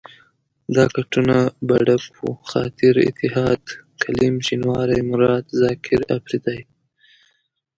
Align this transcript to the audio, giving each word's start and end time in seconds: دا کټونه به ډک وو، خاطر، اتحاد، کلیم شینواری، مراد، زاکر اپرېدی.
دا 0.75 0.85
کټونه 0.95 1.37
به 1.67 1.77
ډک 1.87 2.05
وو، 2.17 2.31
خاطر، 2.51 2.93
اتحاد، 3.09 3.63
کلیم 4.03 4.35
شینواری، 4.45 5.01
مراد، 5.09 5.45
زاکر 5.59 5.99
اپرېدی. 6.15 6.59